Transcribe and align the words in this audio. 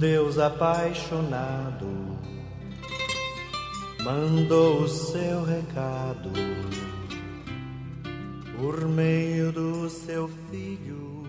Deus 0.00 0.38
apaixonado 0.38 1.86
mandou 4.02 4.84
o 4.84 4.88
seu 4.88 5.44
recado 5.44 6.30
por 8.58 8.88
meio 8.88 9.52
do 9.52 9.90
seu 9.90 10.28
filho, 10.50 11.24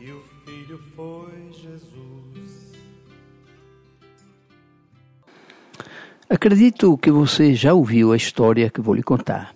e 0.00 0.12
o 0.12 0.22
filho 0.44 0.78
foi 0.94 1.52
Jesus. 1.52 2.72
Acredito 6.30 6.96
que 6.98 7.10
você 7.10 7.54
já 7.54 7.74
ouviu 7.74 8.12
a 8.12 8.16
história 8.16 8.70
que 8.70 8.80
vou 8.80 8.94
lhe 8.94 9.02
contar, 9.02 9.52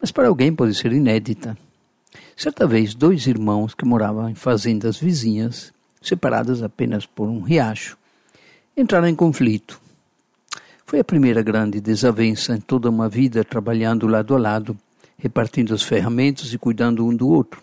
mas 0.00 0.10
para 0.10 0.28
alguém 0.28 0.54
pode 0.54 0.74
ser 0.74 0.92
inédita. 0.92 1.56
Certa 2.34 2.66
vez, 2.66 2.94
dois 2.94 3.26
irmãos 3.26 3.74
que 3.74 3.84
moravam 3.84 4.30
em 4.30 4.34
fazendas 4.34 4.96
vizinhas, 4.96 5.76
separadas 6.08 6.62
apenas 6.62 7.06
por 7.06 7.28
um 7.28 7.40
riacho, 7.40 7.96
entraram 8.76 9.06
em 9.06 9.14
conflito. 9.14 9.80
Foi 10.86 10.98
a 10.98 11.04
primeira 11.04 11.42
grande 11.42 11.80
desavença 11.80 12.54
em 12.54 12.60
toda 12.60 12.88
uma 12.88 13.08
vida 13.08 13.44
trabalhando 13.44 14.06
lado 14.06 14.34
a 14.34 14.38
lado 14.38 14.76
repartindo 15.18 15.74
as 15.74 15.82
ferramentas 15.82 16.52
e 16.52 16.58
cuidando 16.58 17.04
um 17.04 17.14
do 17.14 17.28
outro. 17.28 17.60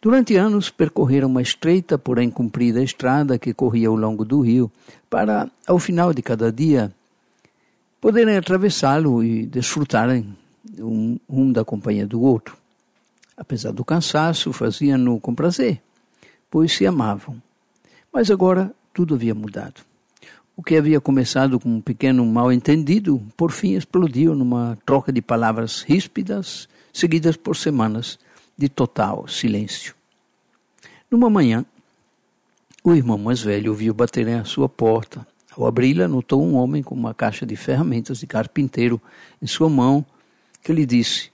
Durante 0.00 0.36
anos 0.36 0.70
percorreram 0.70 1.28
uma 1.28 1.42
estreita, 1.42 1.98
porém 1.98 2.30
comprida 2.30 2.82
estrada 2.82 3.38
que 3.38 3.52
corria 3.52 3.88
ao 3.88 3.96
longo 3.96 4.24
do 4.24 4.40
rio, 4.40 4.70
para, 5.08 5.50
ao 5.66 5.78
final 5.78 6.14
de 6.14 6.22
cada 6.22 6.52
dia, 6.52 6.92
poderem 8.00 8.36
atravessá-lo 8.36 9.22
e 9.22 9.44
desfrutarem 9.46 10.36
um, 10.78 11.18
um 11.28 11.52
da 11.52 11.64
companhia 11.64 12.06
do 12.06 12.22
outro. 12.22 12.56
Apesar 13.36 13.72
do 13.72 13.84
cansaço, 13.84 14.52
faziam-no 14.52 15.18
com 15.18 15.34
prazer, 15.34 15.82
pois 16.50 16.72
se 16.72 16.86
amavam. 16.86 17.40
Mas 18.12 18.30
agora 18.30 18.74
tudo 18.92 19.14
havia 19.14 19.34
mudado. 19.34 19.82
O 20.56 20.62
que 20.62 20.76
havia 20.76 21.00
começado 21.00 21.58
com 21.58 21.76
um 21.76 21.80
pequeno 21.80 22.26
mal-entendido, 22.26 23.22
por 23.36 23.50
fim 23.50 23.76
explodiu 23.76 24.34
numa 24.34 24.76
troca 24.84 25.12
de 25.12 25.22
palavras 25.22 25.82
ríspidas, 25.82 26.68
seguidas 26.92 27.36
por 27.36 27.56
semanas 27.56 28.18
de 28.58 28.68
total 28.68 29.26
silêncio. 29.26 29.94
Numa 31.10 31.30
manhã, 31.30 31.64
o 32.84 32.94
irmão 32.94 33.16
mais 33.16 33.40
velho 33.40 33.70
ouviu 33.70 33.94
baterem 33.94 34.34
à 34.34 34.44
sua 34.44 34.68
porta. 34.68 35.26
Ao 35.56 35.66
abri-la, 35.66 36.06
notou 36.06 36.44
um 36.44 36.56
homem 36.56 36.82
com 36.82 36.94
uma 36.94 37.14
caixa 37.14 37.46
de 37.46 37.56
ferramentas 37.56 38.18
de 38.18 38.26
carpinteiro 38.26 39.00
em 39.40 39.46
sua 39.46 39.68
mão, 39.68 40.04
que 40.62 40.72
lhe 40.72 40.86
disse: 40.86 41.30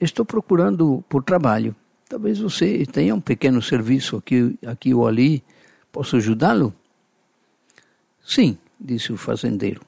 Estou 0.00 0.24
procurando 0.24 1.04
por 1.08 1.22
trabalho. 1.22 1.74
Talvez 2.08 2.38
você 2.38 2.84
tenha 2.86 3.14
um 3.14 3.20
pequeno 3.20 3.62
serviço 3.62 4.16
aqui, 4.16 4.58
aqui 4.66 4.94
ou 4.94 5.06
ali. 5.06 5.42
Posso 5.90 6.16
ajudá-lo? 6.16 6.74
Sim, 8.24 8.58
disse 8.80 9.12
o 9.12 9.16
fazendeiro. 9.16 9.80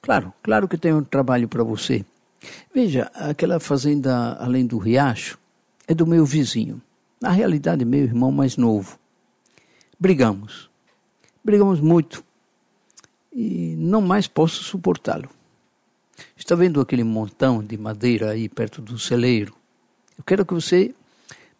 Claro, 0.00 0.32
claro 0.42 0.68
que 0.68 0.78
tenho 0.78 0.98
um 0.98 1.04
trabalho 1.04 1.48
para 1.48 1.62
você. 1.62 2.04
Veja, 2.74 3.10
aquela 3.14 3.58
fazenda 3.58 4.34
além 4.34 4.66
do 4.66 4.78
riacho 4.78 5.38
é 5.86 5.94
do 5.94 6.06
meu 6.06 6.24
vizinho. 6.24 6.80
Na 7.20 7.30
realidade, 7.30 7.84
meu 7.84 8.04
irmão 8.04 8.30
mais 8.30 8.56
novo. 8.56 8.98
Brigamos. 9.98 10.70
Brigamos 11.44 11.80
muito. 11.80 12.24
E 13.32 13.74
não 13.76 14.00
mais 14.00 14.26
posso 14.28 14.62
suportá-lo. 14.62 15.28
Está 16.36 16.54
vendo 16.54 16.80
aquele 16.80 17.04
montão 17.04 17.62
de 17.62 17.76
madeira 17.76 18.30
aí 18.30 18.48
perto 18.48 18.80
do 18.80 18.98
celeiro? 18.98 19.54
Eu 20.16 20.24
quero 20.24 20.44
que 20.44 20.54
você 20.54 20.94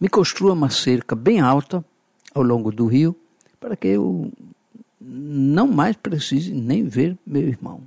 me 0.00 0.08
construa 0.08 0.52
uma 0.52 0.70
cerca 0.70 1.14
bem 1.14 1.40
alta 1.40 1.84
ao 2.34 2.42
longo 2.42 2.70
do 2.70 2.86
rio 2.86 3.16
para 3.58 3.76
que 3.76 3.88
eu 3.88 4.32
não 5.00 5.66
mais 5.66 5.96
precise 5.96 6.52
nem 6.52 6.86
ver 6.86 7.16
meu 7.26 7.42
irmão. 7.42 7.82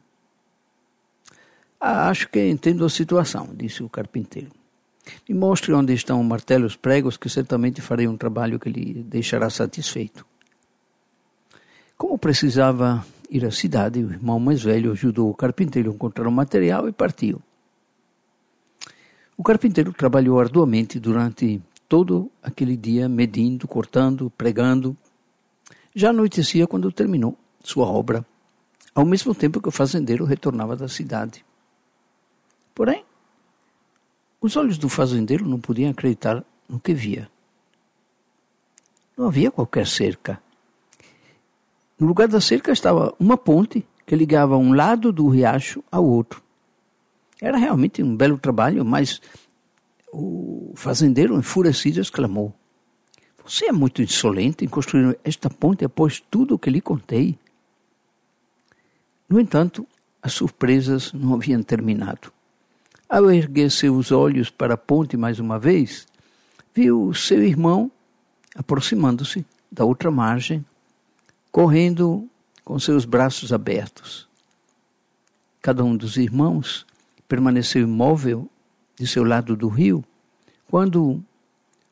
Ah, 1.79 2.09
acho 2.09 2.29
que 2.29 2.47
entendo 2.47 2.85
a 2.85 2.89
situação, 2.89 3.49
disse 3.55 3.81
o 3.81 3.89
carpinteiro. 3.89 4.51
Me 5.27 5.33
mostre 5.33 5.73
onde 5.73 5.94
estão 5.94 6.22
o 6.22 6.23
martelo 6.23 6.66
e 6.66 6.67
os 6.67 6.75
pregos, 6.75 7.17
que 7.17 7.27
certamente 7.27 7.81
farei 7.81 8.07
um 8.07 8.16
trabalho 8.16 8.59
que 8.59 8.69
lhe 8.69 9.01
deixará 9.03 9.49
satisfeito. 9.49 10.25
Como 11.97 12.17
precisava 12.17 13.03
ir 13.29 13.45
à 13.45 13.51
cidade, 13.51 14.03
o 14.03 14.11
irmão 14.11 14.39
mais 14.39 14.61
velho 14.61 14.91
ajudou 14.91 15.29
o 15.29 15.33
carpinteiro 15.33 15.91
a 15.91 15.93
encontrar 15.93 16.28
o 16.28 16.31
material 16.31 16.88
e 16.88 16.91
partiu. 16.91 17.41
O 19.35 19.43
carpinteiro 19.43 19.91
trabalhou 19.91 20.39
arduamente 20.39 20.99
durante 20.99 21.59
todo 21.91 22.31
aquele 22.41 22.78
dia, 22.78 23.09
medindo, 23.09 23.68
cortando, 23.68 24.31
pregando, 24.38 24.96
já 25.94 26.12
anoitecia 26.12 26.66
quando 26.66 26.90
terminou 26.90 27.38
sua 27.62 27.85
obra, 27.85 28.25
ao 28.96 29.03
mesmo 29.03 29.35
tempo 29.35 29.59
que 29.59 29.68
o 29.68 29.74
fazendeiro 29.74 30.24
retornava 30.24 30.74
da 30.78 30.88
cidade. 30.88 31.44
Porém, 32.74 33.03
os 34.40 34.56
olhos 34.56 34.78
do 34.78 34.88
fazendeiro 34.88 35.46
não 35.46 35.59
podiam 35.59 35.91
acreditar 35.91 36.46
no 36.69 36.79
que 36.79 36.94
via. 36.94 37.29
Não 39.18 39.28
havia 39.28 39.52
qualquer 39.52 39.85
cerca. 39.85 40.41
No 42.00 42.08
lugar 42.08 42.29
da 42.29 42.40
cerca 42.40 42.72
estava 42.72 43.13
uma 43.19 43.35
ponte 43.35 43.85
que 44.06 44.16
ligava 44.16 44.56
um 44.56 44.73
lado 44.73 45.12
do 45.12 45.28
riacho 45.28 45.84
ao 45.91 46.06
outro. 46.06 46.41
Era 47.41 47.58
realmente 47.58 48.02
um 48.02 48.16
belo 48.16 48.38
trabalho, 48.38 48.85
mas 48.85 49.22
o 50.11 50.73
fazendeiro, 50.75 51.38
enfurecido, 51.38 51.99
exclamou: 51.99 52.53
você 53.44 53.66
é 53.66 53.72
muito 53.72 54.01
insolente 54.01 54.63
em 54.63 54.67
construir 54.67 55.17
esta 55.23 55.49
ponte 55.49 55.83
após 55.83 56.19
tudo 56.19 56.55
o 56.55 56.59
que 56.59 56.69
lhe 56.69 56.81
contei. 56.81 57.38
No 59.27 59.39
entanto, 59.39 59.88
as 60.22 60.33
surpresas 60.33 61.11
não 61.11 61.33
haviam 61.33 61.63
terminado. 61.63 62.31
Ao 63.09 63.31
erguer 63.31 63.72
seus 63.72 64.11
olhos 64.11 64.49
para 64.49 64.75
a 64.75 64.77
ponte 64.77 65.17
mais 65.17 65.39
uma 65.39 65.57
vez, 65.57 66.07
viu 66.73 67.13
seu 67.13 67.43
irmão 67.43 67.91
aproximando-se 68.55 69.45
da 69.72 69.85
outra 69.85 70.11
margem, 70.11 70.63
correndo 71.51 72.29
com 72.63 72.78
seus 72.78 73.05
braços 73.05 73.51
abertos. 73.51 74.29
Cada 75.61 75.83
um 75.83 75.95
dos 75.95 76.17
irmãos 76.17 76.85
permaneceu 77.28 77.83
imóvel 77.83 78.49
de 78.96 79.07
seu 79.07 79.24
lado 79.24 79.56
do 79.56 79.68
rio, 79.68 80.03
quando, 80.68 81.24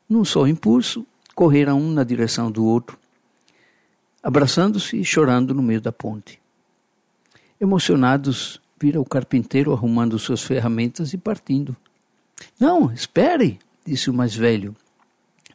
num 0.08 0.24
só 0.24 0.48
impulso, 0.48 1.06
correram 1.36 1.80
um 1.80 1.92
na 1.92 2.04
direção 2.04 2.52
do 2.52 2.66
outro, 2.66 2.98
abraçando-se 4.22 4.98
e 4.98 5.06
chorando 5.06 5.54
no 5.54 5.62
meio 5.62 5.82
da 5.82 5.92
ponte. 5.92 6.40
Emocionados, 7.60 8.62
viram 8.80 9.02
o 9.02 9.06
carpinteiro 9.06 9.74
arrumando 9.74 10.18
suas 10.18 10.42
ferramentas 10.42 11.14
e 11.14 11.18
partindo. 11.18 11.76
Não, 12.60 12.92
espere, 12.92 13.60
disse 13.86 14.10
o 14.10 14.14
mais 14.14 14.36
velho. 14.36 14.76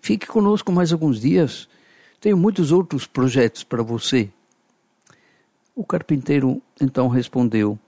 Fique 0.03 0.27
conosco 0.27 0.71
mais 0.71 0.93
alguns 0.93 1.21
dias. 1.21 1.69
Tenho 2.21 2.37
muitos 2.37 2.73
outros 2.73 3.07
projetos 3.07 3.65
para 3.65 3.83
você. 3.83 4.31
O 5.75 5.85
carpinteiro 5.85 6.63
então 6.81 7.09
respondeu: 7.09 7.79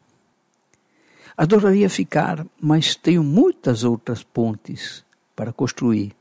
Adoraria 1.36 1.90
ficar, 1.90 2.46
mas 2.60 2.94
tenho 2.94 3.22
muitas 3.22 3.84
outras 3.84 4.22
pontes 4.22 5.04
para 5.34 5.52
construir. 5.52 6.16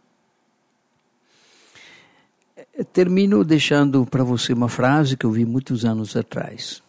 Termino 2.91 3.43
deixando 3.45 4.05
para 4.05 4.23
você 4.25 4.51
uma 4.51 4.67
frase 4.67 5.15
que 5.15 5.25
eu 5.25 5.31
vi 5.31 5.45
muitos 5.45 5.85
anos 5.85 6.17
atrás. 6.17 6.83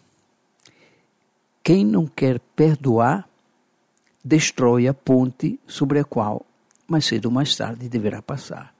Quem 1.62 1.84
não 1.84 2.06
quer 2.06 2.40
perdoar, 2.56 3.28
destrói 4.24 4.88
a 4.88 4.94
ponte 4.94 5.60
sobre 5.64 6.00
a 6.00 6.04
qual, 6.04 6.44
mais 6.88 7.04
cedo 7.04 7.26
ou 7.26 7.30
mais 7.30 7.54
tarde, 7.54 7.88
deverá 7.88 8.20
passar. 8.20 8.74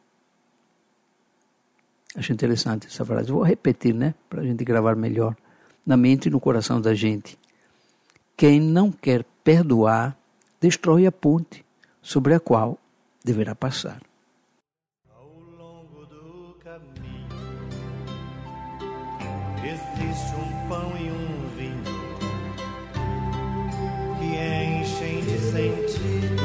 Acho 2.16 2.32
interessante 2.32 2.88
essa 2.88 3.04
frase. 3.04 3.30
Vou 3.30 3.42
repetir, 3.42 3.94
né? 3.94 4.14
Para 4.28 4.40
a 4.40 4.44
gente 4.44 4.64
gravar 4.64 4.96
melhor 4.96 5.36
na 5.84 5.96
mente 5.96 6.26
e 6.26 6.30
no 6.30 6.40
coração 6.40 6.80
da 6.80 6.94
gente. 6.94 7.38
Quem 8.36 8.60
não 8.60 8.92
quer 8.92 9.24
perdoar, 9.42 10.14
destrói 10.60 11.06
a 11.06 11.12
ponte 11.12 11.64
sobre 12.02 12.34
a 12.34 12.40
qual 12.40 12.78
deverá 13.24 13.54
passar. 13.54 14.02
Existe 19.64 20.34
um 20.36 20.68
pão 20.68 20.92
e 20.98 21.10
um 21.10 21.48
vinho 21.56 21.82
que 24.18 24.26
enchem 24.82 25.20
de 25.22 25.38
sentido 25.38 26.42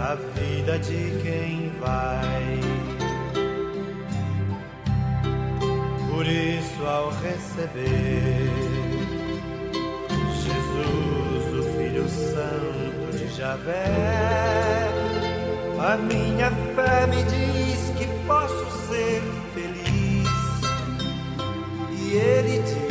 a 0.00 0.14
vida 0.14 0.78
de 0.78 1.22
quem 1.22 1.68
vai. 1.78 2.60
Por 6.10 6.26
isso, 6.26 6.86
ao 6.86 7.10
receber 7.10 8.65
Javé, 13.36 13.84
a 15.78 15.96
minha 15.98 16.50
fé 16.74 17.06
me 17.06 17.22
diz 17.24 17.90
que 17.98 18.06
posso 18.26 18.88
ser 18.88 19.20
feliz. 19.52 20.26
E 21.92 22.16
ele 22.16 22.58
diz. 22.60 22.85